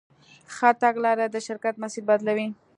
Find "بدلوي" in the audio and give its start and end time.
2.09-2.47